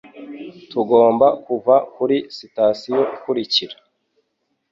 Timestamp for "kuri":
1.93-2.17